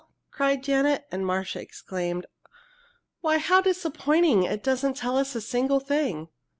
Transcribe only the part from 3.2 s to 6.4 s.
how disappointing! It doesn't tell us a single thing!"